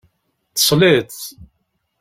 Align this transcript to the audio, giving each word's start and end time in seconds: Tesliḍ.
Tesliḍ. 0.55 1.11